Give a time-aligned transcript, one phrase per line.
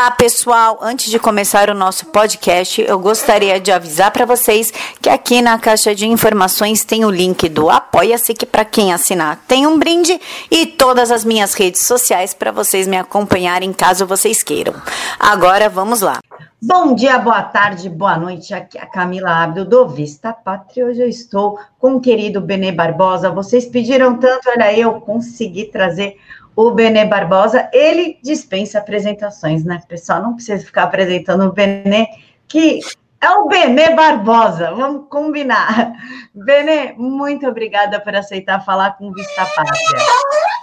[0.00, 0.78] Olá, pessoal!
[0.80, 5.58] Antes de começar o nosso podcast, eu gostaria de avisar para vocês que aqui na
[5.58, 10.18] caixa de informações tem o link do Apoia-se, que para quem assinar tem um brinde,
[10.50, 14.72] e todas as minhas redes sociais para vocês me acompanharem caso vocês queiram.
[15.18, 16.20] Agora vamos lá.
[16.62, 18.54] Bom dia, boa tarde, boa noite.
[18.54, 20.86] Aqui é a Camila Abdo do Vista Pátria.
[20.86, 23.30] Hoje eu estou com o querido Benê Barbosa.
[23.30, 26.16] Vocês pediram tanto, olha, eu consegui trazer
[26.54, 30.22] o Benê Barbosa, ele dispensa apresentações, né, pessoal?
[30.22, 32.06] Não precisa ficar apresentando o Benê,
[32.46, 32.80] que
[33.20, 35.92] é o Benê Barbosa, vamos combinar.
[36.34, 40.04] Benê, muito obrigada por aceitar falar com Vista Pátria.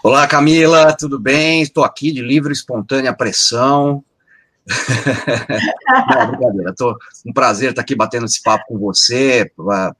[0.03, 1.61] Olá, Camila, tudo bem?
[1.61, 4.03] Estou aqui de livre espontânea pressão.
[6.09, 9.51] não, brincadeira, tô, um prazer estar aqui batendo esse papo com você.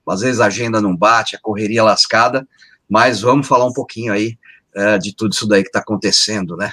[0.08, 2.46] Às vezes a agenda não bate, a correria lascada,
[2.90, 4.38] mas vamos falar um pouquinho aí
[4.78, 6.72] é, de tudo isso daí que está acontecendo, né?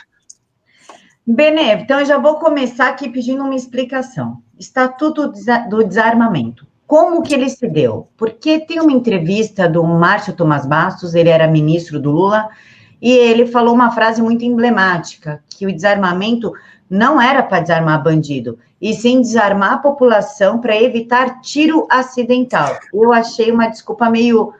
[1.26, 4.42] Benê, então eu já vou começar aqui pedindo uma explicação.
[4.58, 5.32] Estatuto
[5.70, 6.66] do Desarmamento.
[6.86, 8.08] Como que ele se deu?
[8.14, 12.50] Porque tem uma entrevista do Márcio Tomás Bastos, ele era ministro do Lula,
[13.00, 16.52] e ele falou uma frase muito emblemática, que o desarmamento
[16.88, 22.78] não era para desarmar bandido, e sim desarmar a população para evitar tiro acidental.
[22.92, 24.52] Eu achei uma desculpa meio,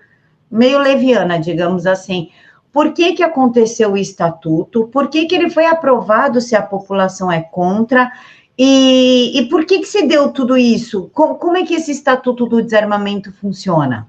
[0.51, 2.31] meio leviana, digamos assim,
[2.75, 7.31] por que, que aconteceu o estatuto, por que, que ele foi aprovado se a população
[7.31, 8.11] é contra,
[8.59, 11.09] e, e por que, que se deu tudo isso?
[11.15, 14.09] Como, como é que esse estatuto do desarmamento funciona?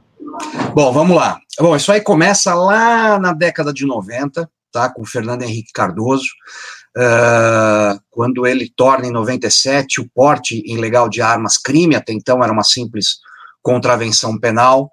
[0.74, 1.38] Bom, vamos lá.
[1.60, 6.26] Bom, isso aí começa lá na década de 90, tá, com o Fernando Henrique Cardoso,
[6.98, 12.52] uh, quando ele torna em 97 o porte ilegal de armas crime, até então era
[12.52, 13.20] uma simples
[13.62, 14.92] contravenção penal,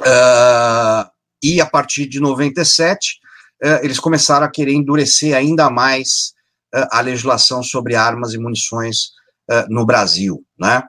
[0.00, 1.15] uh,
[1.46, 3.20] e a partir de 97,
[3.62, 6.32] eh, eles começaram a querer endurecer ainda mais
[6.74, 9.10] eh, a legislação sobre armas e munições
[9.48, 10.82] eh, no Brasil, né?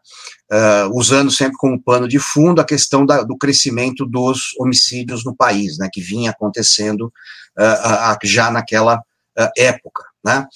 [0.93, 5.77] usando sempre como pano de fundo a questão da, do crescimento dos homicídios no país,
[5.77, 7.11] né, que vinha acontecendo
[8.23, 9.01] já naquela
[9.57, 10.05] época.
[10.23, 10.47] Né?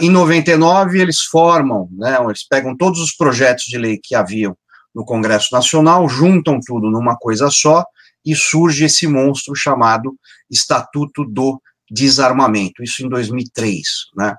[0.00, 4.56] em 99, eles formam, né, eles pegam todos os projetos de lei que haviam
[4.94, 7.84] no Congresso Nacional, juntam tudo numa coisa só
[8.26, 10.16] e surge esse monstro chamado
[10.50, 13.84] Estatuto do Desarmamento, isso em 2003,
[14.16, 14.34] né?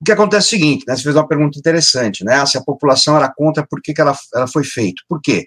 [0.00, 2.62] O que acontece é o seguinte, né, você fez uma pergunta interessante, né, se a
[2.62, 5.02] população era contra, por que, que ela, ela foi feita?
[5.06, 5.46] Por quê?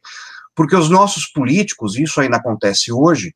[0.55, 3.29] Porque os nossos políticos, isso ainda acontece hoje,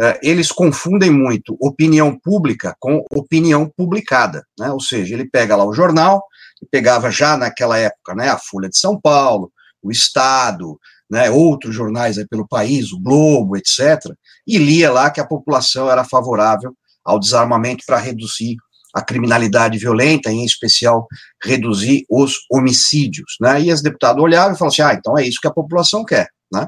[0.00, 5.66] uh, eles confundem muito opinião pública com opinião publicada, né, ou seja, ele pega lá
[5.66, 6.24] o jornal,
[6.70, 9.52] pegava já naquela época, né, a Folha de São Paulo,
[9.82, 10.78] o Estado,
[11.10, 13.98] né, outros jornais pelo país, o Globo, etc.,
[14.46, 16.74] e lia lá que a população era favorável
[17.04, 18.56] ao desarmamento para reduzir
[18.94, 21.06] a criminalidade violenta, em especial
[21.42, 23.36] reduzir os homicídios.
[23.40, 23.62] Né?
[23.62, 26.28] E as deputadas olhavam e falavam assim: ah, então é isso que a população quer.
[26.52, 26.66] Né?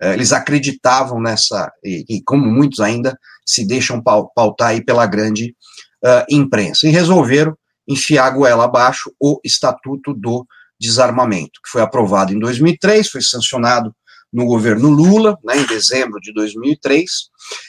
[0.00, 5.54] É, eles acreditavam nessa, e, e como muitos ainda se deixam pautar aí pela grande
[6.04, 7.56] uh, imprensa, e resolveram
[7.88, 10.46] enfiar a goela abaixo o Estatuto do
[10.82, 13.94] desarmamento, que foi aprovado em 2003, foi sancionado
[14.32, 17.10] no governo Lula, né, em dezembro de 2003,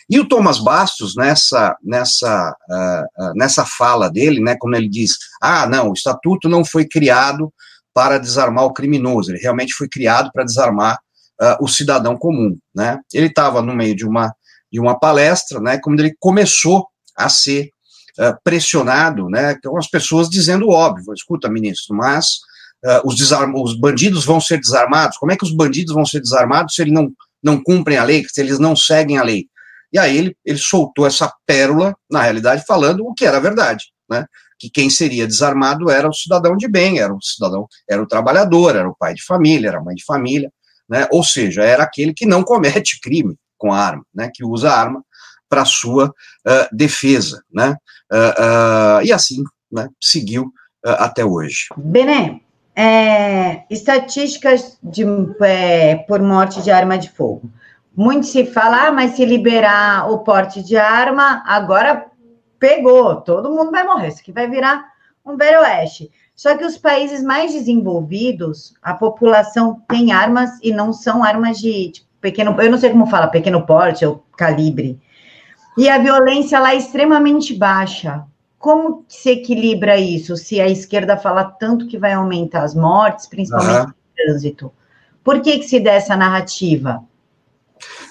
[0.09, 5.17] e o Thomas Bastos, nessa, nessa, uh, uh, nessa fala dele, né, quando ele diz,
[5.41, 7.53] ah, não, o estatuto não foi criado
[7.93, 10.97] para desarmar o criminoso, ele realmente foi criado para desarmar
[11.41, 14.33] uh, o cidadão comum, né, ele estava no meio de uma,
[14.71, 17.69] de uma palestra, né, quando ele começou a ser
[18.43, 22.41] pressionado, né, com as pessoas dizendo óbvio, escuta, ministro, mas
[22.85, 25.17] uh, os, os bandidos vão ser desarmados?
[25.17, 27.11] Como é que os bandidos vão ser desarmados se eles não,
[27.41, 29.47] não cumprem a lei, se eles não seguem a lei?
[29.93, 34.25] E aí ele, ele soltou essa pérola, na realidade, falando o que era verdade, né?
[34.57, 38.75] Que quem seria desarmado era o cidadão de bem, era o cidadão, era o trabalhador,
[38.75, 40.51] era o pai de família, era a mãe de família,
[40.89, 41.07] né?
[41.11, 44.31] Ou seja, era aquele que não comete crime com a arma, né?
[44.33, 45.03] Que usa a arma
[45.47, 47.77] para sua uh, defesa, né?
[48.11, 49.89] Uh, uh, e assim, né?
[50.01, 50.51] Seguiu
[50.83, 51.67] até hoje.
[51.77, 52.41] Bené,
[52.75, 55.03] é, estatísticas de,
[55.41, 57.49] é, por morte de arma de fogo.
[57.95, 62.07] Muito se fala, ah, mas se liberar o porte de arma, agora
[62.57, 64.85] pegou, todo mundo vai morrer, isso aqui vai virar
[65.25, 66.09] um velho oeste.
[66.35, 71.91] Só que os países mais desenvolvidos, a população tem armas e não são armas de
[71.91, 74.99] tipo, pequeno, eu não sei como fala, pequeno porte ou calibre.
[75.77, 78.25] E a violência lá é extremamente baixa.
[78.63, 80.37] Como se equilibra isso?
[80.37, 83.87] Se a esquerda fala tanto que vai aumentar as mortes, principalmente uhum.
[83.87, 84.71] no trânsito,
[85.21, 87.03] por que, que se dá essa narrativa?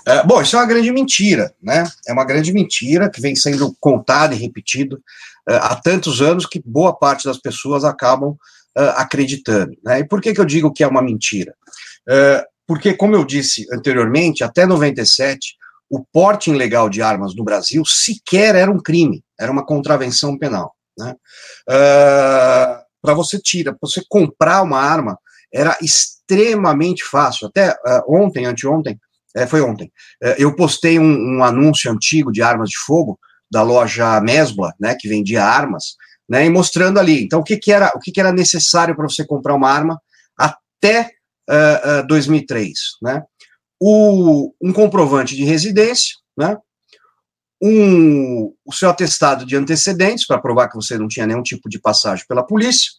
[0.04, 1.84] É, bom, isso é uma grande mentira, né?
[2.06, 4.98] É uma grande mentira que vem sendo contada e repetida
[5.48, 9.74] é, há tantos anos que boa parte das pessoas acabam uh, acreditando.
[9.82, 10.00] Né?
[10.00, 11.54] E por que, que eu digo que é uma mentira?
[12.06, 15.56] Uh, porque, como eu disse anteriormente, até 97,
[15.88, 20.74] o porte ilegal de armas no Brasil sequer era um crime, era uma contravenção penal.
[20.98, 21.14] Né?
[21.68, 25.18] Uh, Para você tirar, você comprar uma arma
[25.52, 27.48] era extremamente fácil.
[27.48, 27.76] Até
[28.08, 28.98] ontem, anteontem,
[29.36, 29.90] é, foi ontem,
[30.38, 33.18] eu postei um, um anúncio antigo de armas de fogo
[33.50, 35.96] da loja Mesbla, né, que vendia armas,
[36.28, 37.22] né, e mostrando ali.
[37.22, 40.00] Então, o que, que era o que, que era necessário para você comprar uma arma
[40.38, 41.10] até
[41.50, 42.72] uh, uh, 2003,
[43.02, 43.22] né?
[43.78, 46.56] O, um comprovante de residência, né?
[47.62, 51.80] Um, o seu atestado de antecedentes para provar que você não tinha nenhum tipo de
[51.80, 52.90] passagem pela polícia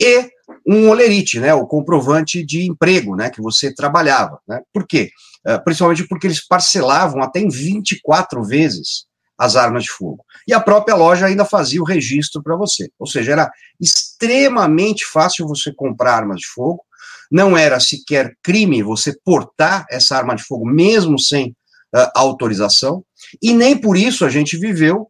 [0.00, 0.30] e
[0.66, 4.60] um olerite, né, o comprovante de emprego, né, que você trabalhava, né?
[4.72, 5.10] Por quê?
[5.46, 9.06] Uh, principalmente porque eles parcelavam até em 24 vezes
[9.38, 10.24] as armas de fogo.
[10.46, 12.88] E a própria loja ainda fazia o registro para você.
[12.98, 13.50] Ou seja, era
[13.80, 16.82] extremamente fácil você comprar armas de fogo,
[17.30, 21.50] não era sequer crime você portar essa arma de fogo, mesmo sem
[21.94, 23.04] uh, autorização,
[23.42, 25.08] e nem por isso a gente viveu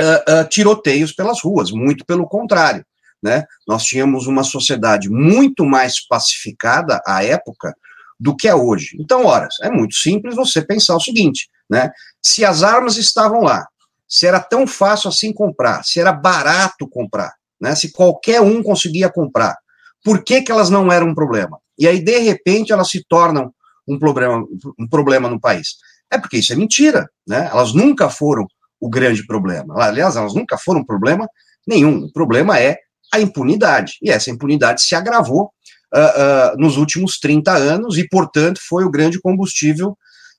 [0.00, 2.84] uh, uh, tiroteios pelas ruas, muito pelo contrário.
[3.22, 3.44] Né?
[3.66, 7.74] Nós tínhamos uma sociedade muito mais pacificada à época
[8.18, 8.96] do que é hoje.
[9.00, 11.90] Então, ora, é muito simples você pensar o seguinte: né?
[12.22, 13.66] Se as armas estavam lá,
[14.08, 17.74] se era tão fácil assim comprar, se era barato comprar, né?
[17.74, 19.56] se qualquer um conseguia comprar,
[20.04, 21.58] por que, que elas não eram um problema?
[21.78, 23.52] E aí, de repente, elas se tornam
[23.86, 24.44] um problema,
[24.78, 25.76] um problema no país.
[26.10, 27.48] É porque isso é mentira, né?
[27.50, 28.46] Elas nunca foram
[28.80, 29.74] o grande problema.
[29.82, 31.28] Aliás, elas nunca foram problema
[31.66, 32.04] nenhum.
[32.04, 32.78] O problema é
[33.12, 33.94] a impunidade.
[34.02, 35.50] E essa impunidade se agravou
[35.94, 39.96] uh, uh, nos últimos 30 anos e, portanto, foi o grande combustível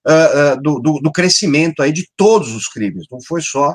[0.08, 3.74] uh, do, do, do, crescimento aí de todos os crimes, não foi só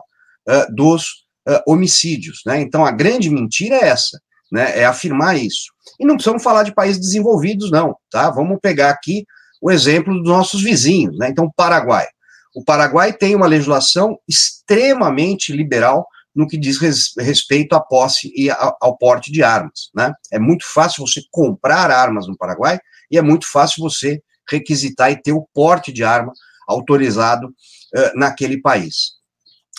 [0.70, 1.22] dos
[1.68, 2.40] homicídios.
[2.44, 2.60] Né?
[2.60, 4.76] Então, a grande mentira é essa, né?
[4.76, 5.72] é afirmar isso.
[6.00, 7.94] E não precisamos falar de países desenvolvidos, não.
[8.10, 8.28] Tá?
[8.28, 9.24] Vamos pegar aqui
[9.62, 11.16] o exemplo dos nossos vizinhos.
[11.16, 11.28] Né?
[11.28, 12.06] Então, Paraguai.
[12.54, 18.50] O Paraguai tem uma legislação extremamente liberal no que diz res, respeito à posse e
[18.50, 19.90] ao, ao porte de armas.
[19.94, 20.12] Né?
[20.32, 22.78] É muito fácil você comprar armas no Paraguai
[23.10, 24.20] e é muito fácil você
[24.50, 26.32] requisitar e ter o porte de arma
[26.66, 29.12] autorizado uh, naquele país.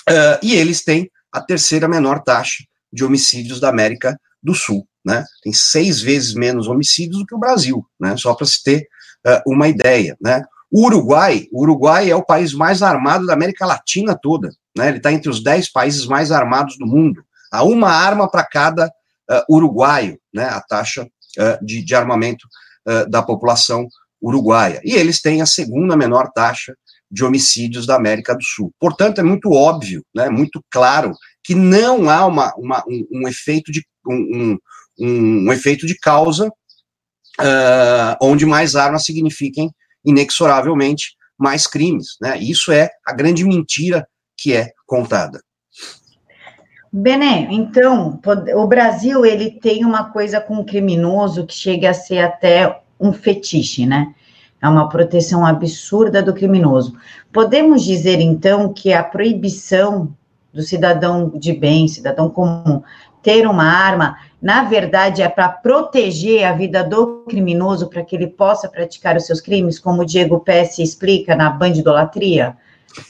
[0.10, 5.26] Uh, e eles têm a terceira menor taxa de homicídios da América do Sul, né?
[5.42, 8.16] Tem seis vezes menos homicídios do que o Brasil, né?
[8.18, 8.88] Só para se ter
[9.46, 10.44] uma ideia, né?
[10.72, 14.90] O Uruguai, o Uruguai é o país mais armado da América Latina toda, né?
[14.90, 17.24] Ele está entre os dez países mais armados do mundo.
[17.52, 18.92] Há uma arma para cada
[19.50, 20.46] uruguaio, né?
[20.46, 21.08] A taxa
[21.62, 22.48] de, de, armamento
[23.10, 23.88] da população
[24.22, 24.82] uruguaia.
[24.84, 26.74] E eles têm a segunda menor taxa
[27.14, 28.74] de homicídios da América do Sul.
[28.80, 33.72] Portanto, é muito óbvio, né, muito claro, que não há uma, uma um, um, efeito
[33.72, 34.58] de, um,
[35.00, 36.52] um, um efeito de causa
[37.40, 39.72] uh, onde mais armas signifiquem
[40.06, 42.18] inexoravelmente mais crimes.
[42.22, 42.38] Né?
[42.38, 44.08] Isso é a grande mentira
[44.38, 45.42] que é contada.
[46.92, 48.20] Bené, então,
[48.56, 53.12] o Brasil ele tem uma coisa com o criminoso que chega a ser até um
[53.12, 54.14] fetiche, né?
[54.62, 56.96] É uma proteção absurda do criminoso.
[57.34, 60.16] Podemos dizer, então, que a proibição
[60.54, 62.84] do cidadão de bem, cidadão comum,
[63.24, 68.28] ter uma arma, na verdade, é para proteger a vida do criminoso, para que ele
[68.28, 72.58] possa praticar os seus crimes, como o Diego Pesce explica na bandidolatria?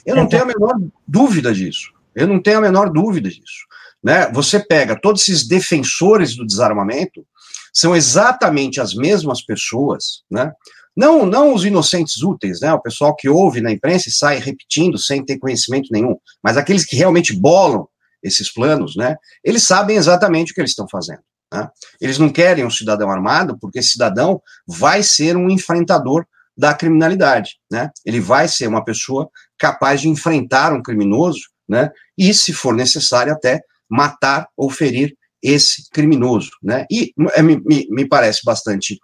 [0.06, 1.92] Eu não tenho a menor dúvida disso.
[2.14, 3.66] Eu não tenho a menor dúvida disso.
[4.00, 4.30] Né?
[4.32, 7.26] Você pega todos esses defensores do desarmamento,
[7.72, 10.52] são exatamente as mesmas pessoas, né?
[10.96, 12.72] Não, não os inocentes úteis, né?
[12.72, 16.84] O pessoal que ouve na imprensa e sai repetindo sem ter conhecimento nenhum, mas aqueles
[16.84, 17.88] que realmente bolam
[18.24, 19.16] esses planos, né?
[19.44, 21.20] Eles sabem exatamente o que eles estão fazendo.
[21.54, 21.68] Né?
[22.00, 27.58] Eles não querem um cidadão armado, porque esse cidadão vai ser um enfrentador da criminalidade,
[27.70, 27.90] né?
[28.04, 31.90] Ele vai ser uma pessoa capaz de enfrentar um criminoso, né?
[32.18, 36.86] E, se for necessário, até matar ou ferir esse criminoso, né?
[36.90, 38.94] E é, me, me parece bastante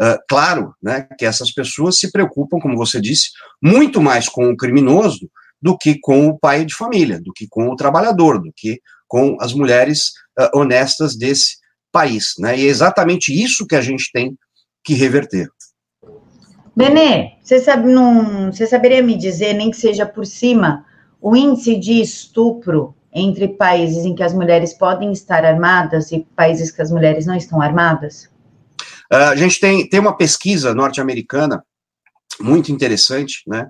[0.00, 3.30] uh, claro, né, que essas pessoas se preocupam, como você disse,
[3.62, 7.68] muito mais com o criminoso do que com o pai de família, do que com
[7.68, 11.56] o trabalhador, do que com as mulheres uh, honestas desse
[11.92, 12.58] país, né?
[12.58, 14.36] E é exatamente isso que a gente tem
[14.84, 15.48] que reverter.
[16.76, 20.86] Benê, você, sabe, não, você saberia me dizer, nem que seja por cima,
[21.20, 26.70] o índice de estupro entre países em que as mulheres podem estar armadas e países
[26.70, 28.28] que as mulheres não estão armadas?
[29.12, 31.64] Uh, a gente tem, tem uma pesquisa norte-americana
[32.40, 33.68] muito interessante, né?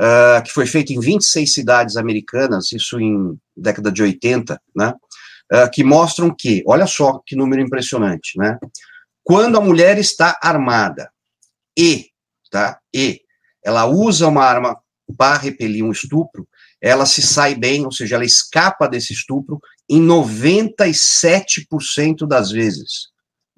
[0.00, 4.94] Uh, que foi feita em 26 cidades americanas, isso em década de 80, né?
[5.52, 8.58] Uh, que mostram que, olha só que número impressionante, né?
[9.22, 11.10] Quando a mulher está armada
[11.76, 12.08] e,
[12.50, 12.80] tá?
[12.94, 13.20] E
[13.64, 14.76] ela usa uma arma
[15.16, 16.48] para repelir um estupro,
[16.80, 23.08] ela se sai bem, ou seja, ela escapa desse estupro em 97% das vezes.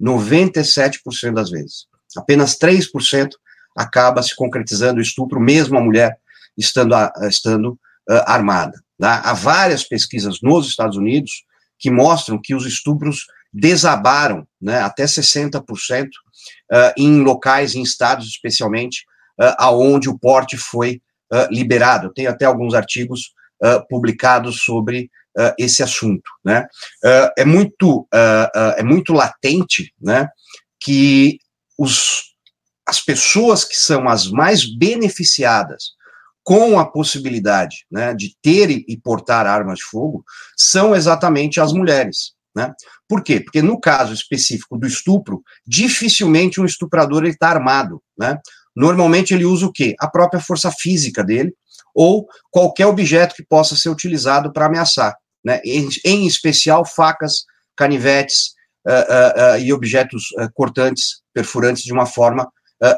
[0.01, 1.85] 97% das vezes.
[2.17, 3.29] Apenas 3%
[3.77, 6.17] acaba se concretizando o estupro, mesmo a mulher
[6.57, 6.95] estando,
[7.29, 7.79] estando
[8.09, 8.81] uh, armada.
[8.99, 9.21] Tá?
[9.21, 11.45] Há várias pesquisas nos Estados Unidos
[11.81, 19.03] que mostram que os estupros desabaram né, até 60% uh, em locais, em estados especialmente,
[19.41, 21.01] uh, aonde o porte foi
[21.33, 22.07] uh, liberado.
[22.07, 25.09] Eu tenho até alguns artigos uh, publicados sobre
[25.57, 26.29] esse assunto.
[26.43, 26.67] Né?
[27.37, 28.05] é, muito,
[28.75, 30.27] é muito latente né,
[30.77, 31.39] que
[31.77, 32.33] os,
[32.85, 35.93] as pessoas que são as mais beneficiadas
[36.43, 40.23] com a possibilidade né, de ter e portar armas de fogo
[40.57, 42.33] são exatamente as mulheres.
[42.55, 42.73] Né?
[43.07, 43.39] Por quê?
[43.39, 48.01] Porque no caso específico do estupro, dificilmente um estuprador está armado.
[48.17, 48.39] Né?
[48.75, 49.95] Normalmente ele usa o quê?
[49.99, 51.53] A própria força física dele
[51.93, 55.59] ou qualquer objeto que possa ser utilizado para ameaçar, né?
[55.65, 57.43] Em, em, especial facas,
[57.75, 58.53] canivetes
[58.87, 62.49] uh, uh, uh, e objetos cortantes, perfurantes de uma forma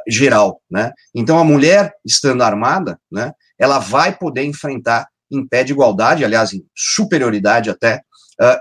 [0.08, 0.92] geral, né?
[1.14, 3.34] Então a mulher estando armada, né?
[3.60, 8.02] Ela vai poder enfrentar em pé de igualdade, aliás, em superioridade até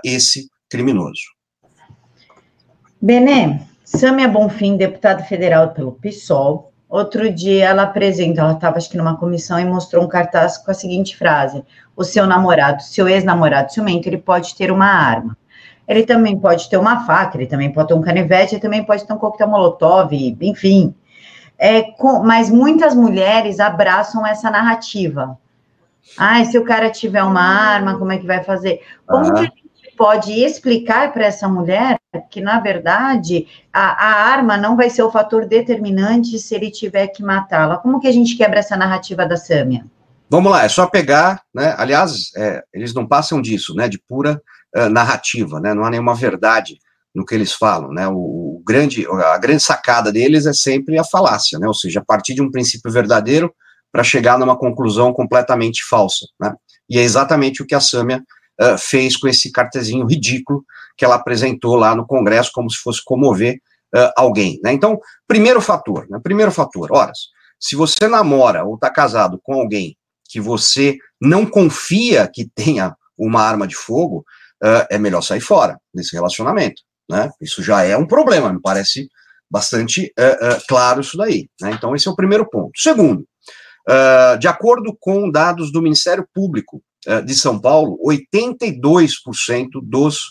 [0.03, 1.21] esse criminoso.
[3.01, 8.97] Bené, Sâmia Bonfim, deputada federal pelo PSOL, Outro dia ela apresenta, ela estava acho que
[8.97, 11.63] numa comissão e mostrou um cartaz com a seguinte frase:
[11.95, 15.35] o seu namorado, seu ex-namorado ciumento, ele pode ter uma arma.
[15.87, 19.07] Ele também pode ter uma faca, ele também pode ter um canivete, ele também pode
[19.07, 20.93] ter um coquetel molotov, enfim.
[21.65, 25.39] É, com, mas muitas mulheres abraçam essa narrativa.
[26.17, 28.81] Ah, se o cara tiver uma arma, como é que vai fazer?
[29.07, 29.33] Como uhum.
[29.33, 31.97] que a gente pode explicar para essa mulher
[32.29, 37.07] que, na verdade, a, a, arma não vai ser o fator determinante se ele tiver
[37.07, 37.77] que matá-la.
[37.77, 39.85] Como que a gente quebra essa narrativa da Sâmia?
[40.29, 41.75] Vamos lá, é só pegar, né?
[41.77, 43.87] Aliás, é, eles não passam disso, né?
[43.87, 44.41] De pura
[44.75, 45.73] uh, narrativa, né?
[45.73, 46.77] Não há nenhuma verdade
[47.13, 48.07] no que eles falam, né?
[48.07, 51.67] O, o, grande, a grande sacada deles é sempre a falácia, né?
[51.67, 53.53] Ou seja, a partir de um princípio verdadeiro
[53.91, 56.53] para chegar numa conclusão completamente falsa, né?
[56.89, 58.21] E é exatamente o que a Sâmia
[58.61, 60.63] uh, fez com esse cartezinho ridículo
[60.97, 63.55] que ela apresentou lá no Congresso, como se fosse comover
[63.95, 64.59] uh, alguém.
[64.63, 64.73] Né?
[64.73, 66.19] Então, primeiro fator, né?
[66.21, 67.29] primeiro fator, horas,
[67.59, 69.95] se você namora ou está casado com alguém
[70.27, 74.25] que você não confia que tenha uma arma de fogo,
[74.63, 76.81] uh, é melhor sair fora desse relacionamento.
[77.09, 77.29] Né?
[77.41, 79.09] Isso já é um problema, me parece
[79.49, 81.47] bastante uh, uh, claro isso daí.
[81.61, 81.71] Né?
[81.71, 82.71] Então, esse é o primeiro ponto.
[82.75, 83.25] Segundo,
[84.39, 86.81] de acordo com dados do Ministério Público
[87.25, 90.21] de São Paulo, 82% dos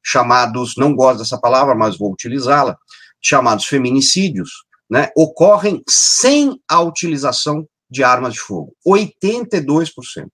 [0.00, 2.78] chamados, não gosto dessa palavra, mas vou utilizá-la,
[3.20, 4.50] chamados feminicídios,
[4.88, 10.28] né, ocorrem sem a utilização de armas de fogo, 82%.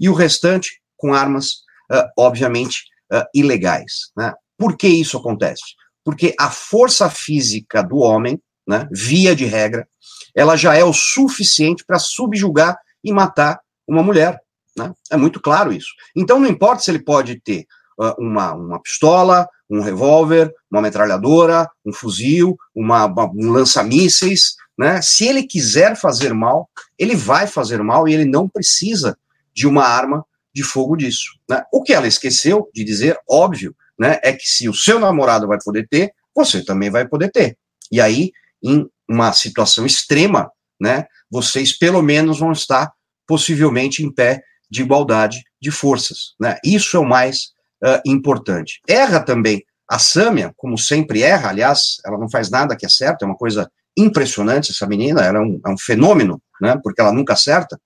[0.00, 4.10] E o restante com armas, uh, obviamente, uh, ilegais.
[4.16, 4.32] Né?
[4.62, 5.74] Por que isso acontece?
[6.04, 9.88] Porque a força física do homem, né, via de regra,
[10.32, 14.40] ela já é o suficiente para subjugar e matar uma mulher.
[14.78, 14.92] Né?
[15.10, 15.88] É muito claro isso.
[16.14, 17.66] Então, não importa se ele pode ter
[18.00, 25.02] ah, uma, uma pistola, um revólver, uma metralhadora, um fuzil, uma, uma um lança-mísseis, né?
[25.02, 29.18] Se ele quiser fazer mal, ele vai fazer mal e ele não precisa
[29.52, 31.32] de uma arma de fogo disso.
[31.50, 31.64] Né?
[31.72, 35.58] O que ela esqueceu de dizer, óbvio, né, é que se o seu namorado vai
[35.62, 37.56] poder ter, você também vai poder ter.
[37.90, 38.32] E aí,
[38.62, 42.92] em uma situação extrema, né, vocês pelo menos vão estar
[43.26, 46.34] possivelmente em pé de igualdade de forças.
[46.40, 46.58] Né?
[46.64, 47.52] Isso é o mais
[47.84, 48.80] uh, importante.
[48.88, 53.22] Erra também a Sâmia, como sempre erra, aliás, ela não faz nada que é certo,
[53.22, 57.12] é uma coisa impressionante essa menina, ela é um, é um fenômeno, né, porque ela
[57.12, 57.78] nunca acerta,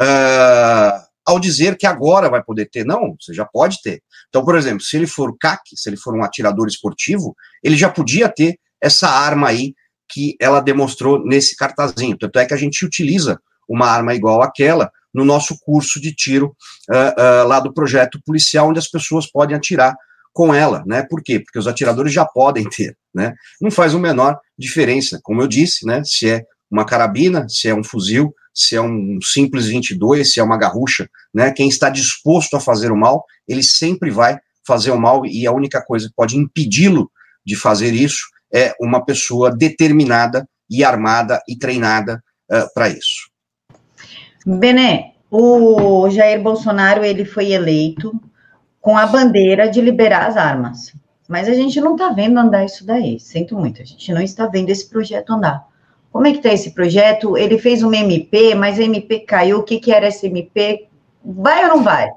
[0.00, 4.00] uh, ao dizer que agora vai poder ter, não, você já pode ter.
[4.28, 7.88] Então, por exemplo, se ele for CAC, se ele for um atirador esportivo, ele já
[7.88, 9.74] podia ter essa arma aí
[10.10, 14.90] que ela demonstrou nesse cartazinho, tanto é que a gente utiliza uma arma igual àquela
[15.12, 16.54] no nosso curso de tiro
[16.90, 19.94] uh, uh, lá do projeto policial, onde as pessoas podem atirar
[20.32, 21.02] com ela, né?
[21.02, 21.40] Por quê?
[21.40, 23.34] Porque os atiradores já podem ter, né?
[23.60, 26.02] Não faz a menor diferença, como eu disse, né?
[26.04, 30.42] Se é uma carabina, se é um fuzil, se é um simples 22, se é
[30.42, 31.52] uma garrucha, né?
[31.52, 34.36] Quem está disposto a fazer o mal, ele sempre vai
[34.66, 37.08] fazer o mal e a única coisa que pode impedi-lo
[37.46, 43.30] de fazer isso é uma pessoa determinada e armada e treinada uh, para isso.
[44.44, 48.12] Bené, o Jair Bolsonaro ele foi eleito
[48.80, 50.92] com a bandeira de liberar as armas.
[51.28, 53.20] Mas a gente não está vendo andar isso daí.
[53.20, 55.64] Sinto muito, a gente não está vendo esse projeto andar.
[56.18, 57.36] Como é que está esse projeto?
[57.38, 59.58] Ele fez uma MP, mas a MP caiu.
[59.58, 60.88] O que, que era essa MP?
[61.24, 62.08] Vai ou não vai?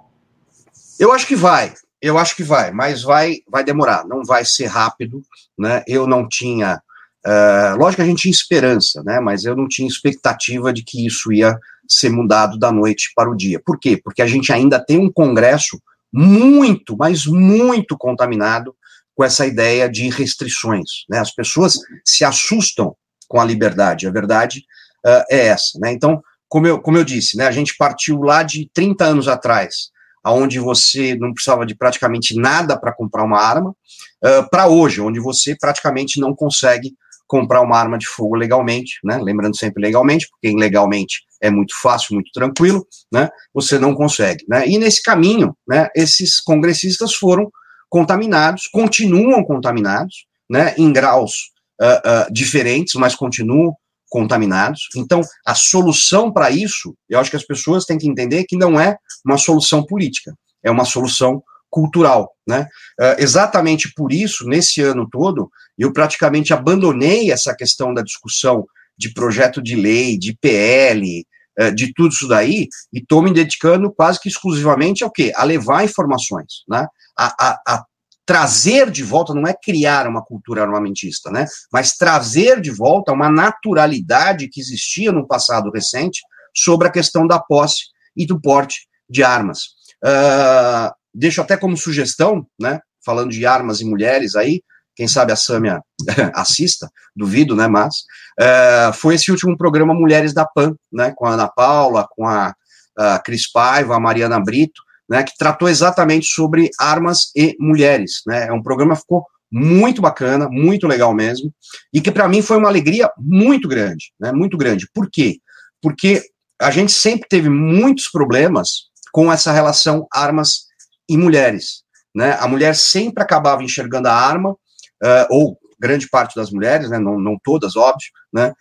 [0.99, 1.71] Eu acho que vai.
[2.01, 4.03] Eu acho que vai, mas vai, vai demorar.
[4.07, 5.21] Não vai ser rápido,
[5.55, 5.83] né?
[5.85, 6.81] Eu não tinha,
[7.23, 9.19] uh, lógico que a gente tinha esperança, né?
[9.19, 11.55] Mas eu não tinha expectativa de que isso ia
[11.87, 13.61] ser mudado da noite para o dia.
[13.63, 14.01] Por quê?
[14.03, 15.79] Porque a gente ainda tem um Congresso
[16.11, 18.75] muito, mas muito contaminado
[19.13, 21.05] com essa ideia de restrições.
[21.07, 21.19] Né?
[21.19, 22.95] As pessoas se assustam
[23.31, 24.05] com a liberdade.
[24.05, 24.65] A verdade
[25.07, 25.79] uh, é essa.
[25.79, 25.93] Né?
[25.93, 29.89] Então, como eu, como eu disse, né, a gente partiu lá de 30 anos atrás,
[30.21, 35.21] aonde você não precisava de praticamente nada para comprar uma arma, uh, para hoje, onde
[35.21, 36.93] você praticamente não consegue
[37.25, 39.17] comprar uma arma de fogo legalmente, né?
[39.23, 43.29] Lembrando sempre legalmente, porque ilegalmente é muito fácil, muito tranquilo, né?
[43.53, 44.67] Você não consegue, né?
[44.67, 45.87] E nesse caminho, né?
[45.95, 47.49] Esses congressistas foram
[47.89, 50.75] contaminados, continuam contaminados, né?
[50.77, 53.75] Em graus uh, diferentes, mas continuam
[54.09, 54.89] contaminados.
[54.95, 58.79] Então, a solução para isso, eu acho que as pessoas têm que entender que não
[58.79, 62.67] é uma solução política, é uma solução cultural, né?
[62.99, 68.65] Uh, exatamente por isso, nesse ano todo, eu praticamente abandonei essa questão da discussão
[68.97, 71.25] de projeto de lei, de PL,
[71.57, 75.31] uh, de tudo isso daí, e estou me dedicando quase que exclusivamente ao quê?
[75.35, 76.85] A levar informações, né?
[77.17, 77.85] A, a, a
[78.25, 81.45] trazer de volta, não é criar uma cultura armamentista, né?
[81.71, 86.21] Mas trazer de volta uma naturalidade que existia no passado recente
[86.55, 87.85] sobre a questão da posse
[88.15, 89.63] e do porte de armas.
[90.03, 92.79] Uh, deixo até como sugestão, né?
[93.03, 94.61] Falando de armas e mulheres aí,
[94.95, 95.81] quem sabe a Sâmia
[96.35, 97.67] assista, duvido, né?
[97.67, 97.95] Mas
[98.39, 101.13] uh, foi esse último programa Mulheres da PAN, né?
[101.15, 102.53] Com a Ana Paula, com a,
[102.97, 108.21] a Cris Paiva, a Mariana Brito, né, que tratou exatamente sobre armas e mulheres.
[108.25, 108.47] Né?
[108.47, 111.53] É um programa que ficou muito bacana, muito legal mesmo,
[111.93, 114.87] e que para mim foi uma alegria muito grande, né, muito grande.
[114.93, 115.39] Por quê?
[115.81, 116.23] Porque
[116.61, 120.67] a gente sempre teve muitos problemas com essa relação armas
[121.09, 121.83] e mulheres.
[122.15, 122.37] Né?
[122.39, 127.19] A mulher sempre acabava enxergando a arma, uh, ou grande parte das mulheres, né, não,
[127.19, 128.53] não todas, óbvio, né,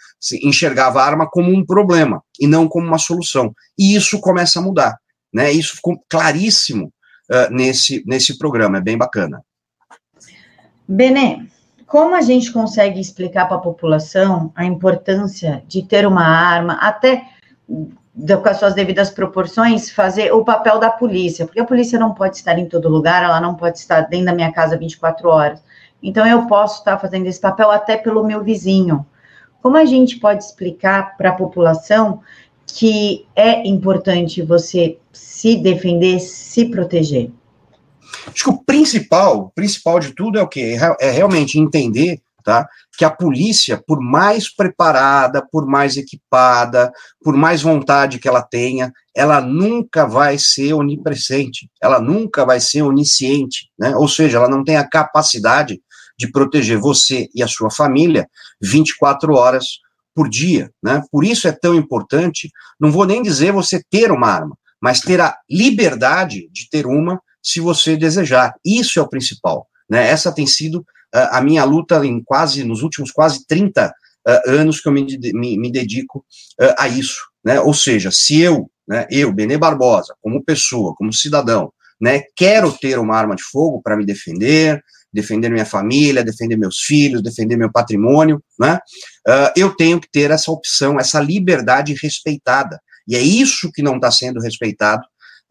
[0.43, 3.55] enxergava a arma como um problema e não como uma solução.
[3.79, 4.99] E isso começa a mudar.
[5.33, 5.53] Né?
[5.53, 6.93] Isso ficou claríssimo
[7.31, 9.43] uh, nesse, nesse programa, é bem bacana.
[10.89, 11.47] Benê,
[11.87, 17.25] como a gente consegue explicar para a população a importância de ter uma arma, até
[17.67, 22.37] com as suas devidas proporções, fazer o papel da polícia, porque a polícia não pode
[22.37, 25.63] estar em todo lugar, ela não pode estar dentro da minha casa 24 horas.
[26.03, 29.05] Então, eu posso estar fazendo esse papel até pelo meu vizinho.
[29.61, 32.21] Como a gente pode explicar para a população
[32.67, 37.31] que é importante você se defender, se proteger?
[38.27, 40.77] Acho que o principal, principal de tudo é o quê?
[41.01, 46.93] É, é realmente entender tá, que a polícia, por mais preparada, por mais equipada,
[47.23, 52.83] por mais vontade que ela tenha, ela nunca vai ser onipresente, ela nunca vai ser
[52.83, 53.95] onisciente, né?
[53.97, 55.81] ou seja, ela não tem a capacidade
[56.19, 58.29] de proteger você e a sua família
[58.61, 59.65] 24 horas
[60.15, 61.03] por dia, né?
[61.11, 65.21] Por isso é tão importante, não vou nem dizer você ter uma arma, mas ter
[65.21, 68.55] a liberdade de ter uma se você desejar.
[68.65, 70.09] Isso é o principal, né?
[70.09, 70.81] Essa tem sido
[71.15, 73.93] uh, a minha luta em quase, nos últimos quase 30 uh,
[74.27, 76.25] ah, anos que eu me, me, me dedico
[76.61, 77.61] uh, a isso, né?
[77.61, 82.99] Ou seja, se eu, né, eu, Benê Barbosa, como pessoa, como cidadão, né, quero ter
[82.99, 87.71] uma arma de fogo para me defender, defender minha família, defender meus filhos, defender meu
[87.71, 88.79] patrimônio, né?
[89.27, 92.81] Uh, eu tenho que ter essa opção, essa liberdade respeitada.
[93.11, 95.03] E é isso que não está sendo respeitado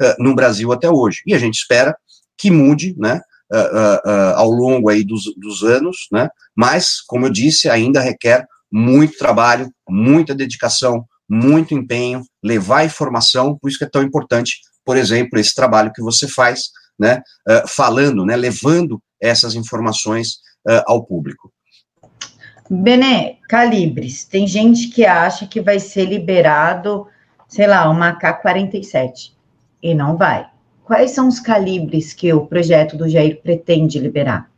[0.01, 1.21] uh, no Brasil até hoje.
[1.27, 1.95] E a gente espera
[2.37, 3.21] que mude, né?
[3.51, 6.29] Uh, ao longo aí dos, dos anos, né?
[6.55, 13.69] Mas, como eu disse, ainda requer muito trabalho, muita dedicação, muito empenho, levar informação, por
[13.69, 18.25] isso que é tão importante, por exemplo, esse trabalho que você faz, né, uh, falando,
[18.25, 21.51] né, levando essas informações uh, ao público.
[22.69, 24.25] Bené, calibres.
[24.25, 27.07] Tem gente que acha que vai ser liberado,
[27.49, 29.31] sei lá, uma AK-47
[29.83, 30.47] e não vai.
[30.85, 34.49] Quais são os calibres que o projeto do Jair pretende liberar?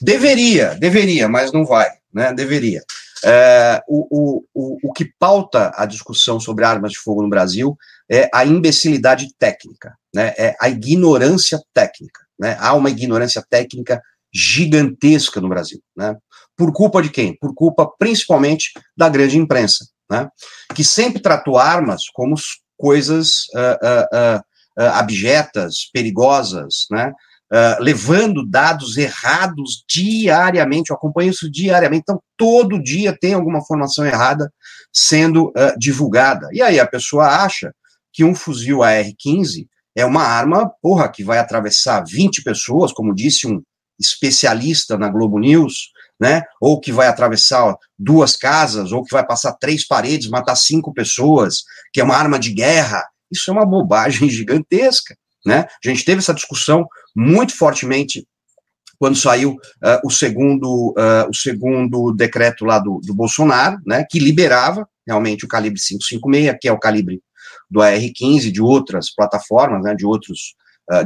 [0.00, 2.32] Deveria, deveria, mas não vai, né?
[2.32, 2.82] Deveria.
[3.24, 7.76] É, o, o, o, que pauta a discussão sobre armas de fogo no Brasil
[8.10, 10.34] é a imbecilidade técnica, né?
[10.36, 12.20] é a ignorância técnica.
[12.38, 12.56] Né?
[12.58, 14.02] Há uma ignorância técnica
[14.34, 15.80] gigantesca no Brasil.
[15.96, 16.16] Né?
[16.56, 17.36] Por culpa de quem?
[17.38, 20.28] Por culpa principalmente da grande imprensa, né?
[20.74, 22.34] que sempre tratou armas como
[22.76, 27.12] coisas uh, uh, uh, abjetas, perigosas, né?
[27.52, 34.06] Uh, levando dados errados diariamente, eu acompanho isso diariamente, então todo dia tem alguma formação
[34.06, 34.50] errada
[34.90, 36.48] sendo uh, divulgada.
[36.52, 37.74] E aí a pessoa acha
[38.10, 43.46] que um fuzil AR-15 é uma arma, porra, que vai atravessar 20 pessoas, como disse
[43.46, 43.62] um
[44.00, 45.91] especialista na Globo News,
[46.22, 46.44] né?
[46.60, 51.64] Ou que vai atravessar duas casas, ou que vai passar três paredes, matar cinco pessoas,
[51.92, 53.04] que é uma arma de guerra.
[53.28, 55.66] Isso é uma bobagem gigantesca, né?
[55.84, 58.24] A gente teve essa discussão muito fortemente
[59.00, 64.06] quando saiu uh, o segundo uh, o segundo decreto lá do, do Bolsonaro, né?
[64.08, 67.20] Que liberava realmente o calibre 556, que é o calibre
[67.68, 69.92] do AR-15, de outras plataformas, né?
[69.92, 70.54] De outros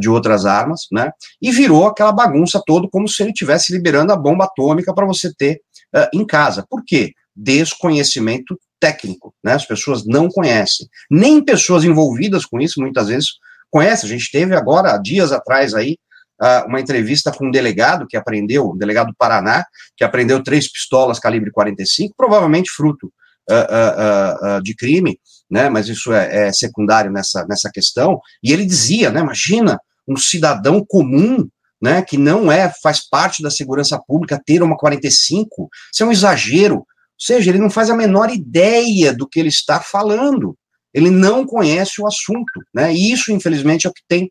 [0.01, 1.11] de outras armas, né?
[1.41, 5.33] E virou aquela bagunça toda como se ele estivesse liberando a bomba atômica para você
[5.35, 5.61] ter
[5.95, 6.65] uh, em casa.
[6.69, 7.12] Por quê?
[7.35, 9.55] Desconhecimento técnico, né?
[9.55, 10.87] As pessoas não conhecem.
[11.11, 13.31] Nem pessoas envolvidas com isso, muitas vezes,
[13.71, 14.09] conhecem.
[14.09, 15.97] A gente teve agora, dias atrás aí,
[16.41, 19.65] uh, uma entrevista com um delegado que aprendeu, um delegado do Paraná,
[19.97, 23.12] que aprendeu três pistolas calibre 45, provavelmente fruto
[23.51, 25.19] uh, de crime,
[25.51, 30.17] né, mas isso é, é, secundário nessa, nessa questão, e ele dizia, né, imagina um
[30.17, 31.49] cidadão comum,
[31.81, 36.13] né, que não é, faz parte da segurança pública, ter uma 45, isso é um
[36.13, 36.87] exagero, ou
[37.19, 40.57] seja, ele não faz a menor ideia do que ele está falando,
[40.93, 44.25] ele não conhece o assunto, né, e isso, infelizmente, é o que tem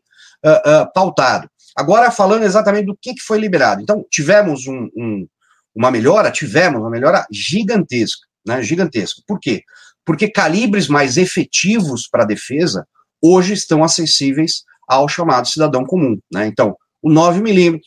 [0.44, 1.48] uh, uh, pautado.
[1.76, 3.82] Agora, falando exatamente do que, que foi liberado.
[3.82, 5.28] Então, tivemos um, um,
[5.74, 9.20] uma melhora, tivemos uma melhora gigantesca né, gigantesca.
[9.26, 9.62] Por quê?
[10.06, 12.86] Porque calibres mais efetivos para a defesa
[13.20, 16.16] hoje estão acessíveis ao chamado cidadão comum.
[16.32, 16.46] Né?
[16.46, 17.78] Então, o 9mm,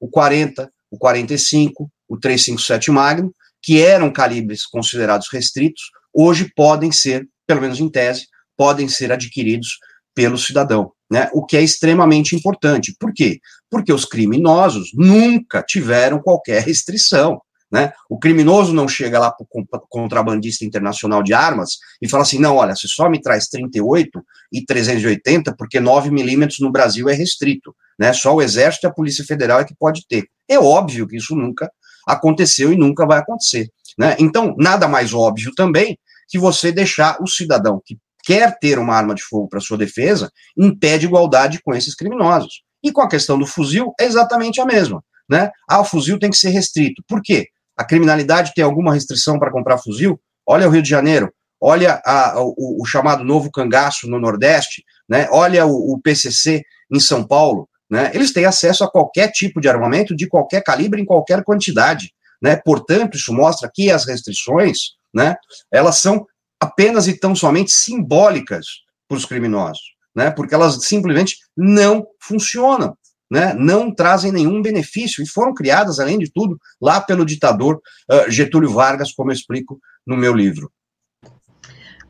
[0.00, 5.82] o 40, o 45, o 357 Magnum, que eram calibres considerados restritos,
[6.12, 9.78] hoje podem ser, pelo menos em tese, podem ser adquiridos
[10.14, 11.28] pelo cidadão, né?
[11.32, 12.94] O que é extremamente importante.
[13.00, 13.40] Por quê?
[13.68, 17.40] Porque os criminosos nunca tiveram qualquer restrição.
[17.74, 17.92] Né?
[18.08, 22.54] O criminoso não chega lá para o contrabandista internacional de armas e fala assim: não,
[22.54, 27.74] olha, você só me traz 38 e 380 porque 9 milímetros no Brasil é restrito.
[27.98, 28.12] Né?
[28.12, 30.28] Só o Exército e a Polícia Federal é que pode ter.
[30.48, 31.68] É óbvio que isso nunca
[32.06, 33.68] aconteceu e nunca vai acontecer.
[33.98, 34.14] Né?
[34.20, 39.16] Então, nada mais óbvio também que você deixar o cidadão que quer ter uma arma
[39.16, 42.62] de fogo para sua defesa em pé de igualdade com esses criminosos.
[42.84, 45.02] E com a questão do fuzil, é exatamente a mesma.
[45.28, 45.50] Né?
[45.68, 47.02] Ah, o fuzil tem que ser restrito.
[47.08, 47.48] Por quê?
[47.76, 50.20] A criminalidade tem alguma restrição para comprar fuzil?
[50.46, 55.28] Olha o Rio de Janeiro, olha a, o, o, chamado novo cangaço no Nordeste, né?
[55.30, 57.68] olha o, o, PCC em São Paulo.
[57.90, 58.10] Né?
[58.14, 62.12] Eles têm acesso a qualquer tipo de armamento, de qualquer calibre, em qualquer quantidade.
[62.42, 62.56] Né?
[62.56, 64.78] Portanto, isso mostra que as restrições
[65.14, 65.34] né,
[65.72, 66.26] elas são
[66.60, 68.66] apenas e tão somente simbólicas
[69.08, 69.82] para os criminosos,
[70.14, 70.30] né?
[70.30, 72.96] porque elas simplesmente não funcionam
[73.30, 78.30] né, não trazem nenhum benefício e foram criadas, além de tudo, lá pelo ditador uh,
[78.30, 80.70] Getúlio Vargas, como eu explico no meu livro.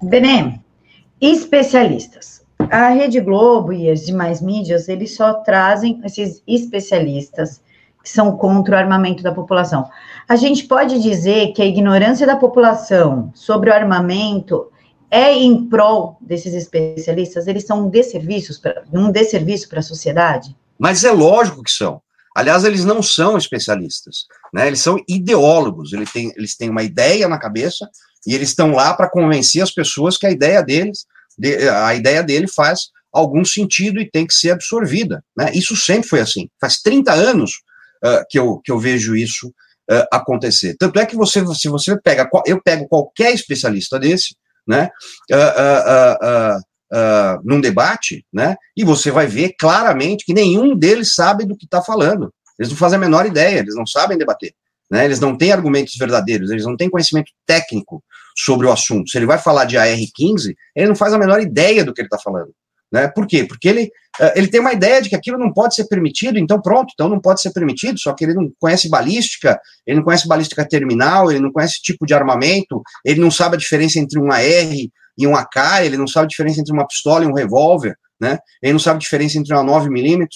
[0.02, 0.62] Benem,
[1.20, 2.44] especialistas.
[2.70, 7.62] A Rede Globo e as demais mídias, eles só trazem esses especialistas
[8.02, 9.88] que são contra o armamento da população.
[10.28, 14.70] A gente pode dizer que a ignorância da população sobre o armamento
[15.10, 17.46] é em prol desses especialistas?
[17.46, 20.54] Eles são um desserviço para um desserviço para a sociedade?
[20.78, 22.00] Mas é lógico que são.
[22.34, 24.66] Aliás, eles não são especialistas, né?
[24.66, 25.92] Eles são ideólogos.
[25.92, 27.88] Eles têm, eles têm uma ideia na cabeça
[28.26, 31.06] e eles estão lá para convencer as pessoas que a ideia deles,
[31.38, 35.52] de, a ideia dele faz algum sentido e tem que ser absorvida, né?
[35.54, 36.48] Isso sempre foi assim.
[36.60, 37.52] Faz 30 anos
[38.04, 40.74] uh, que, eu, que eu vejo isso uh, acontecer.
[40.76, 44.34] Tanto é que você, se você pega, eu pego qualquer especialista desse,
[44.66, 44.90] né?
[45.30, 46.60] Uh,
[46.92, 48.56] uh, num debate, né?
[48.76, 52.32] E você vai ver claramente que nenhum deles sabe do que está falando.
[52.58, 54.52] Eles não fazem a menor ideia, eles não sabem debater.
[54.90, 55.04] Né?
[55.04, 58.02] Eles não têm argumentos verdadeiros, eles não têm conhecimento técnico
[58.36, 59.10] sobre o assunto.
[59.10, 62.06] Se ele vai falar de AR-15, ele não faz a menor ideia do que ele
[62.06, 62.52] está falando.
[62.92, 63.08] Né?
[63.08, 63.44] Por quê?
[63.44, 66.62] Porque ele, uh, ele tem uma ideia de que aquilo não pode ser permitido, então
[66.62, 70.28] pronto, então não pode ser permitido, só que ele não conhece balística, ele não conhece
[70.28, 74.30] balística terminal, ele não conhece tipo de armamento, ele não sabe a diferença entre um
[74.30, 74.40] AR
[75.16, 78.38] e um AK, ele não sabe a diferença entre uma pistola e um revólver, né?
[78.62, 80.26] Ele não sabe a diferença entre uma 9mm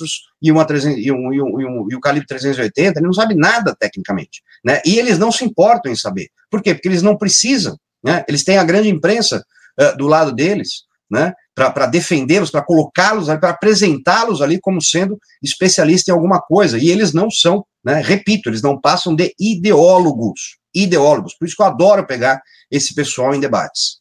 [0.42, 3.12] e, uma 300, e, um, e, um, e, um, e o calibre 380, ele não
[3.12, 4.80] sabe nada tecnicamente, né?
[4.84, 6.28] E eles não se importam em saber.
[6.50, 6.74] Por quê?
[6.74, 8.24] Porque eles não precisam, né?
[8.28, 9.44] Eles têm a grande imprensa
[9.80, 11.32] uh, do lado deles, né?
[11.54, 16.78] Para defendê-los, para colocá-los, para apresentá-los ali como sendo especialista em alguma coisa.
[16.78, 18.00] E eles não são, né?
[18.00, 20.58] Repito, eles não passam de ideólogos.
[20.74, 21.34] Ideólogos.
[21.36, 23.97] Por isso que eu adoro pegar esse pessoal em debates.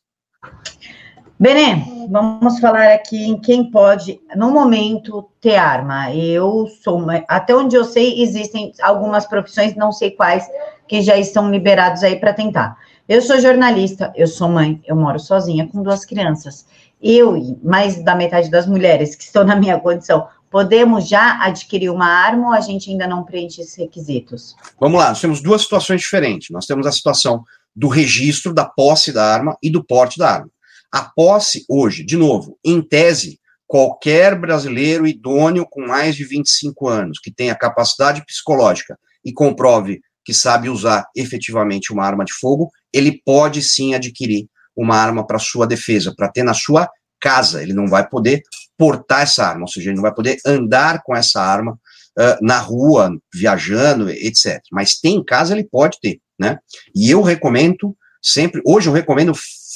[1.40, 6.12] Benê, vamos falar aqui em quem pode, no momento, ter arma.
[6.12, 10.48] Eu sou, até onde eu sei, existem algumas profissões, não sei quais,
[10.88, 12.76] que já estão liberados aí para tentar.
[13.08, 16.66] Eu sou jornalista, eu sou mãe, eu moro sozinha com duas crianças.
[17.00, 21.92] Eu e mais da metade das mulheres que estão na minha condição, podemos já adquirir
[21.92, 24.56] uma arma ou a gente ainda não preenche esses requisitos?
[24.80, 26.50] Vamos lá, nós temos duas situações diferentes.
[26.50, 27.44] Nós temos a situação
[27.78, 30.50] do registro da posse da arma e do porte da arma.
[30.92, 37.20] A posse, hoje, de novo, em tese, qualquer brasileiro idôneo com mais de 25 anos,
[37.20, 43.22] que tenha capacidade psicológica e comprove que sabe usar efetivamente uma arma de fogo, ele
[43.24, 46.90] pode sim adquirir uma arma para sua defesa, para ter na sua
[47.22, 47.62] casa.
[47.62, 48.42] Ele não vai poder
[48.76, 52.58] portar essa arma, ou seja, ele não vai poder andar com essa arma uh, na
[52.58, 54.62] rua, viajando, etc.
[54.72, 56.60] Mas tem em casa, ele pode ter, né?
[56.96, 59.34] E eu recomendo sempre, hoje eu recomendo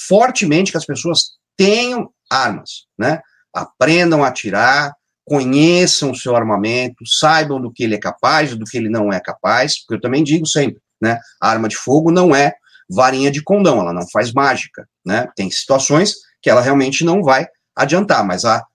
[0.08, 3.22] fortemente que as pessoas tenham armas, né?
[3.54, 4.94] Aprendam a atirar,
[5.26, 9.20] conheçam o seu armamento, saibam do que ele é capaz, do que ele não é
[9.20, 11.20] capaz, porque eu também digo sempre, né?
[11.40, 12.54] A arma de fogo não é
[12.90, 15.28] varinha de condão, ela não faz mágica, né?
[15.36, 18.66] Tem situações que ela realmente não vai adiantar, mas há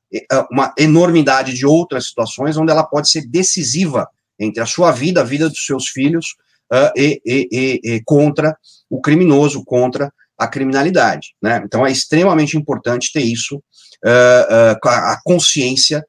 [0.51, 5.25] uma enormidade de outras situações onde ela pode ser decisiva entre a sua vida, a
[5.25, 6.37] vida dos seus filhos
[6.72, 8.57] uh, e, e, e, contra
[8.90, 11.35] o criminoso, contra a criminalidade.
[11.42, 11.62] Né?
[11.64, 16.05] Então é extremamente importante ter isso, uh, uh, a consciência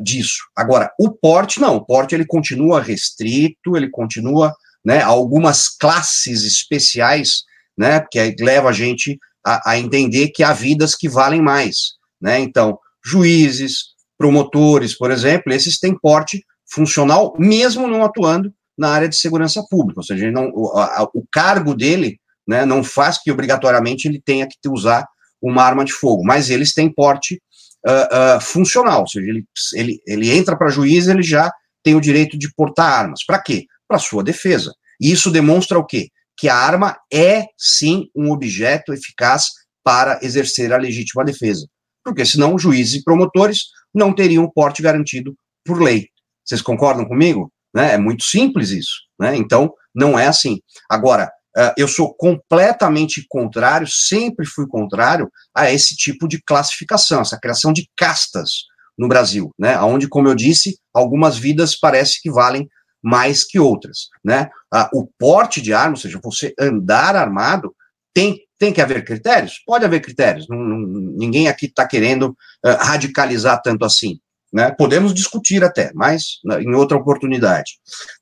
[0.00, 0.38] disso.
[0.54, 7.42] Agora, o porte não, o porte ele continua restrito, ele continua, né, algumas classes especiais,
[7.76, 12.38] né, que leva a gente a, a entender que há vidas que valem mais, né?
[12.38, 19.16] Então, juízes, promotores, por exemplo, esses têm porte funcional, mesmo não atuando na área de
[19.16, 24.08] segurança pública, ou seja, não, o, a, o cargo dele né, não faz que obrigatoriamente
[24.08, 25.06] ele tenha que usar
[25.40, 27.40] uma arma de fogo, mas eles têm porte
[27.86, 31.50] uh, uh, funcional, ou seja, ele, ele, ele entra para juiz, ele já
[31.82, 33.24] tem o direito de portar armas.
[33.24, 33.66] Para quê?
[33.86, 34.72] Para sua defesa.
[35.00, 36.08] E isso demonstra o quê?
[36.36, 39.48] Que a arma é, sim, um objeto eficaz
[39.84, 41.66] para exercer a legítima defesa.
[42.02, 46.08] Porque senão juízes e promotores não teriam porte garantido por lei.
[46.44, 47.52] Vocês concordam comigo?
[47.74, 47.94] Né?
[47.94, 49.02] É muito simples isso.
[49.18, 49.36] Né?
[49.36, 50.60] Então, não é assim.
[50.88, 57.38] Agora, Uh, eu sou completamente contrário, sempre fui contrário a esse tipo de classificação, essa
[57.38, 58.64] criação de castas
[58.98, 59.78] no Brasil, né?
[59.80, 62.68] Onde, como eu disse, algumas vidas parece que valem
[63.00, 64.48] mais que outras, né?
[64.92, 67.72] O porte de arma, ou seja, você andar armado,
[68.12, 69.62] tem, tem que haver critérios?
[69.66, 70.78] Pode haver critérios, não, não,
[71.16, 72.30] ninguém aqui está querendo
[72.64, 74.18] uh, radicalizar tanto assim,
[74.54, 74.70] né?
[74.70, 77.72] Podemos discutir até, mas em outra oportunidade.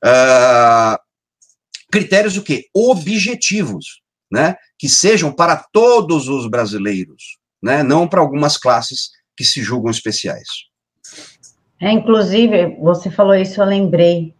[0.03, 0.97] Uh,
[1.91, 2.65] critérios o quê?
[2.73, 4.55] Objetivos, né?
[4.79, 7.83] Que sejam para todos os brasileiros, né?
[7.83, 10.47] Não para algumas classes que se julgam especiais.
[11.79, 14.33] É, inclusive, você falou isso, eu lembrei.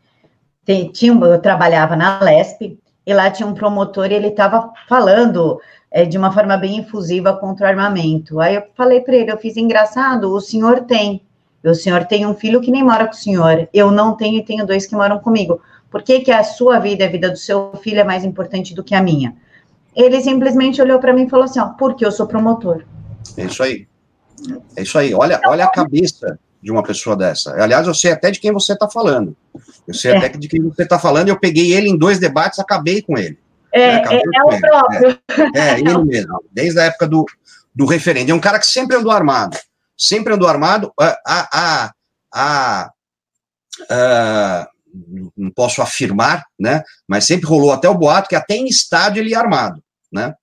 [0.65, 5.60] Tem, tinha, eu trabalhava na Lesp e lá tinha um promotor e ele estava falando
[5.91, 8.39] é, de uma forma bem infusiva contra o armamento.
[8.39, 11.21] Aí eu falei para ele, eu fiz engraçado, o senhor tem.
[11.63, 13.69] O senhor tem um filho que nem mora com o senhor.
[13.73, 15.62] Eu não tenho e tenho dois que moram comigo.
[15.89, 18.73] Por que, que a sua vida e a vida do seu filho é mais importante
[18.73, 19.36] do que a minha?
[19.95, 22.84] Ele simplesmente olhou para mim e falou assim: ó, porque eu sou promotor.
[23.38, 23.88] É isso aí.
[24.76, 25.13] É isso aí.
[25.13, 27.54] Olha, olha a cabeça de uma pessoa dessa.
[27.62, 29.36] Aliás, eu sei até de quem você está falando.
[29.88, 30.17] Eu sei é.
[30.17, 31.30] até de quem você está falando.
[31.30, 33.38] Eu peguei ele em dois debates, acabei com ele.
[33.71, 34.04] É, né?
[34.12, 35.19] é, é o próprio.
[35.56, 36.43] É, é, ele mesmo.
[36.52, 37.26] Desde a época do,
[37.73, 38.32] do referendo.
[38.32, 39.58] É um cara que sempre andou armado.
[39.97, 40.91] Sempre andou armado.
[40.99, 41.93] A, a,
[42.34, 42.82] a,
[45.36, 46.84] não posso afirmar, né?
[47.08, 50.34] Mas sempre rolou até o boato que até em estádio ele ia armado, né?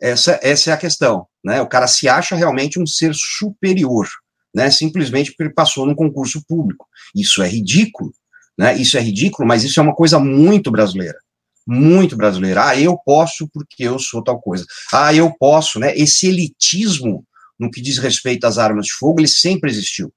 [0.00, 1.60] Essa, essa é a questão, né?
[1.60, 4.06] O cara se acha realmente um ser superior,
[4.54, 4.70] né?
[4.70, 6.86] Simplesmente porque ele passou num concurso público.
[7.14, 8.12] Isso é ridículo,
[8.56, 8.76] né?
[8.76, 11.18] Isso é ridículo, mas isso é uma coisa muito brasileira.
[11.66, 12.68] Muito brasileira.
[12.68, 14.64] Ah, eu posso porque eu sou tal coisa.
[14.92, 15.94] Ah, eu posso, né?
[15.96, 17.26] Esse elitismo
[17.58, 20.12] no que diz respeito às armas de fogo, ele sempre existiu,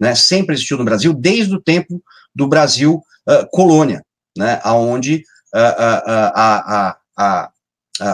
[0.00, 0.14] né?
[0.14, 2.02] Sempre existiu no Brasil desde o tempo
[2.34, 4.04] do Brasil uh, colônia,
[4.36, 5.22] né, onde
[5.54, 7.46] uh, uh,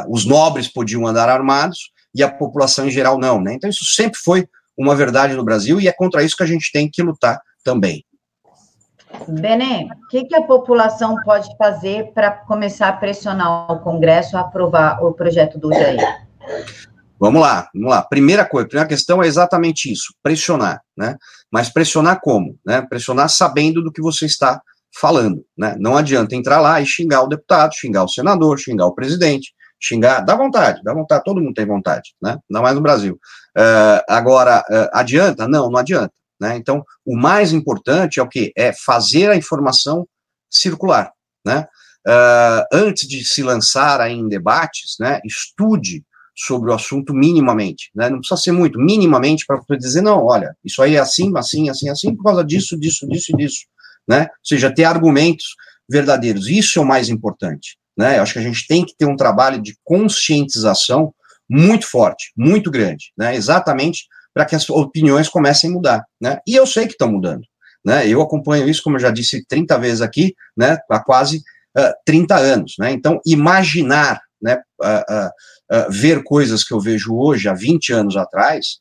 [0.09, 3.41] os nobres podiam andar armados e a população em geral não.
[3.41, 3.55] Né?
[3.55, 6.71] Então, isso sempre foi uma verdade no Brasil e é contra isso que a gente
[6.73, 8.05] tem que lutar também.
[9.29, 14.41] Benê, o que, que, a população pode fazer para começar a pressionar o Congresso a
[14.41, 16.27] aprovar o projeto do Jair?
[17.23, 18.03] Vamos lá, vamos lá.
[18.03, 21.17] Primeira coisa, primeira questão é exatamente isso, pressionar, né?
[21.53, 22.59] Mas pressionar como?
[22.67, 22.83] Né?
[22.83, 24.61] Pressionar sabendo do que você está
[24.99, 25.77] falando, né?
[25.79, 30.23] Não adianta entrar lá e xingar o deputado, xingar o senador, xingar o presidente, xingar,
[30.23, 32.39] dá vontade, dá vontade, todo mundo tem vontade, né?
[32.51, 33.15] Não mais no Brasil.
[33.57, 35.47] Uh, agora, uh, adianta?
[35.47, 36.13] Não, não adianta.
[36.41, 36.57] Né?
[36.57, 38.53] Então, o mais importante é o que?
[38.57, 40.09] É fazer a informação
[40.51, 41.13] circular.
[41.47, 41.69] Né?
[42.05, 46.03] Uh, antes de se lançar em debates, né, estude
[46.35, 48.09] sobre o assunto minimamente, né?
[48.09, 51.89] Não precisa ser muito, minimamente, para dizer, não, olha, isso aí é assim, assim, assim,
[51.89, 53.67] assim, por causa disso, disso, disso e disso,
[54.09, 54.23] né?
[54.23, 55.55] Ou seja, ter argumentos
[55.89, 56.49] verdadeiros.
[56.49, 58.19] Isso é o mais importante, né?
[58.19, 61.15] Eu acho que a gente tem que ter um trabalho de conscientização
[61.49, 63.35] muito forte, muito grande, né?
[63.35, 66.39] Exatamente para que as opiniões comecem a mudar, né?
[66.47, 67.43] E eu sei que estão mudando,
[67.85, 68.09] né?
[68.09, 70.79] Eu acompanho isso, como eu já disse 30 vezes aqui, né?
[70.91, 71.43] Há quase
[71.77, 72.93] uh, 30 anos, né?
[72.93, 74.59] Então, imaginar, né?
[74.81, 75.29] Uh,
[75.77, 78.79] uh, ver coisas que eu vejo hoje, há 20 anos atrás,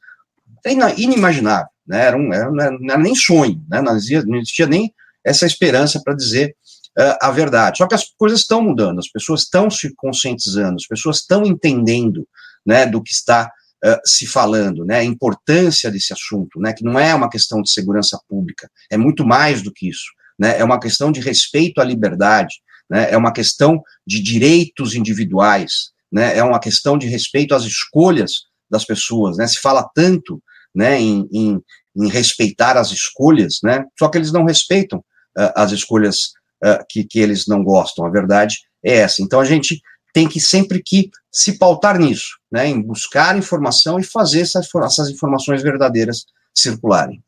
[0.65, 2.06] é inimaginável, né?
[2.06, 3.82] Era um, era, não era nem sonho, né?
[3.82, 4.93] Não existia, não existia nem
[5.24, 6.56] essa esperança para dizer
[6.97, 7.78] uh, a verdade.
[7.78, 12.28] Só que as coisas estão mudando, as pessoas estão se conscientizando, as pessoas estão entendendo,
[12.65, 13.52] né, do que está
[13.86, 17.71] uh, se falando, né, a importância desse assunto, né, que não é uma questão de
[17.71, 21.84] segurança pública, é muito mais do que isso, né, é uma questão de respeito à
[21.84, 22.56] liberdade,
[22.91, 28.43] né, é uma questão de direitos individuais, né, é uma questão de respeito às escolhas
[28.69, 30.43] das pessoas, né, se fala tanto,
[30.75, 31.62] né, em, em,
[31.95, 37.06] em respeitar as escolhas, né, só que eles não respeitam uh, as escolhas uh, que,
[37.06, 39.21] que eles não gostam, a verdade é essa.
[39.21, 39.82] Então a gente
[40.13, 45.10] tem que sempre que se pautar nisso, né, em buscar informação e fazer essas, essas
[45.10, 47.23] informações verdadeiras circularem.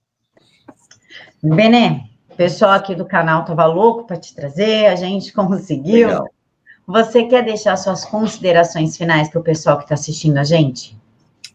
[1.41, 2.01] Benê,
[2.33, 6.07] o pessoal aqui do canal estava louco para te trazer, a gente conseguiu.
[6.07, 6.29] Legal.
[6.85, 10.97] Você quer deixar suas considerações finais para o pessoal que está assistindo a gente?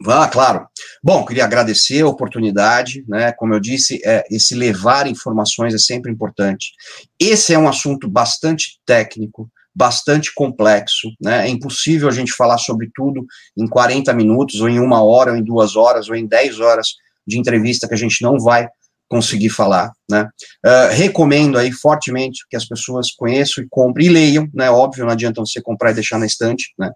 [0.01, 0.67] Vá, claro.
[1.03, 3.33] Bom, queria agradecer a oportunidade, né?
[3.33, 6.73] Como eu disse, é, esse levar informações é sempre importante.
[7.19, 11.47] Esse é um assunto bastante técnico, bastante complexo, né?
[11.47, 15.37] É impossível a gente falar sobre tudo em 40 minutos, ou em uma hora, ou
[15.37, 16.95] em duas horas, ou em 10 horas
[17.27, 18.69] de entrevista que a gente não vai
[19.09, 20.29] conseguir falar, né?
[20.65, 24.71] Uh, recomendo aí fortemente que as pessoas conheçam e comprem e leiam, né?
[24.71, 26.91] Óbvio, não adianta você comprar e deixar na estante, né?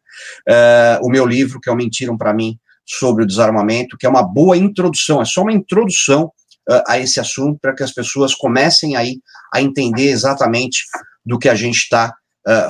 [0.48, 4.08] Uh, o meu livro, que é o Mentiram para mim sobre o desarmamento, que é
[4.08, 6.24] uma boa introdução, é só uma introdução
[6.68, 9.18] uh, a esse assunto para que as pessoas comecem aí
[9.52, 10.84] a entender exatamente
[11.24, 12.12] do que a gente está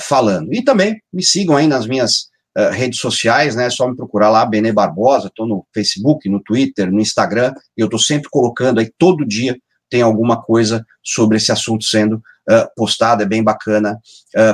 [0.02, 0.52] falando.
[0.52, 3.66] E também me sigam aí nas minhas uh, redes sociais, né?
[3.66, 7.80] É só me procurar lá, Benê Barbosa, estou no Facebook, no Twitter, no Instagram, e
[7.80, 9.56] eu estou sempre colocando aí, todo dia
[9.90, 13.98] tem alguma coisa sobre esse assunto sendo uh, postado, é bem bacana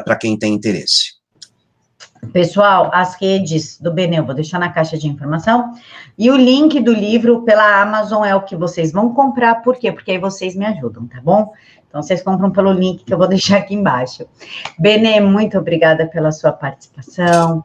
[0.04, 1.18] para quem tem interesse.
[2.32, 5.72] Pessoal, as redes do Benê, eu vou deixar na caixa de informação.
[6.16, 9.62] E o link do livro pela Amazon é o que vocês vão comprar.
[9.62, 9.92] Por quê?
[9.92, 11.52] Porque aí vocês me ajudam, tá bom?
[11.88, 14.26] Então, vocês compram pelo link que eu vou deixar aqui embaixo.
[14.78, 17.64] Benê, muito obrigada pela sua participação.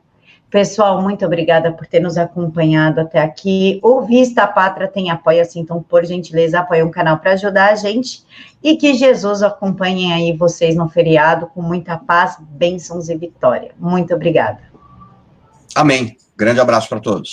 [0.54, 3.80] Pessoal, muito obrigada por ter nos acompanhado até aqui.
[3.82, 8.24] O Vista Pátria tem apoia-se, então, por gentileza, apoie um canal para ajudar a gente.
[8.62, 13.72] E que Jesus acompanhe aí vocês no feriado com muita paz, bênçãos e vitória.
[13.80, 14.60] Muito obrigada.
[15.74, 16.16] Amém.
[16.38, 17.32] Grande abraço para todos.